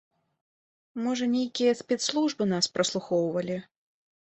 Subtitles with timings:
[1.03, 3.65] Можа, нейкія спецслужбы нас праслухоўвалі.